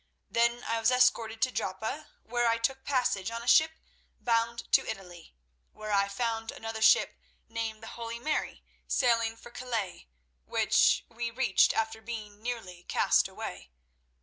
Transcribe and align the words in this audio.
Then 0.31 0.63
I 0.63 0.79
was 0.79 0.89
escorted 0.89 1.43
to 1.43 1.51
Joppa, 1.51 2.07
where 2.23 2.47
I 2.47 2.57
took 2.57 2.83
passage 2.83 3.29
on 3.29 3.43
a 3.43 3.47
ship 3.47 3.73
bound 4.19 4.71
to 4.71 4.89
Italy, 4.89 5.35
where 5.73 5.91
I 5.91 6.07
found 6.07 6.51
another 6.51 6.81
ship 6.81 7.19
named 7.47 7.83
the 7.83 7.93
Holy 7.93 8.17
Mary 8.17 8.63
sailing 8.87 9.37
for 9.37 9.51
Calais, 9.51 10.07
which 10.43 11.05
we 11.07 11.29
reached 11.29 11.71
after 11.75 12.01
being 12.01 12.41
nearly 12.41 12.83
cast 12.87 13.27
away. 13.27 13.69